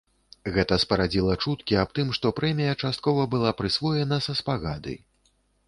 [0.53, 4.99] Гэта спарадзіла чуткі аб тым, што прэмія часткова была прысвоена са спагады.